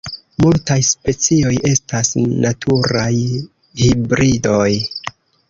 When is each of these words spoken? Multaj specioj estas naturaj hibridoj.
Multaj 0.43 0.77
specioj 0.87 1.51
estas 1.73 2.09
naturaj 2.47 3.07
hibridoj. 3.85 4.69